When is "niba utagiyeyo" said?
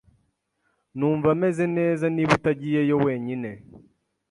2.15-2.95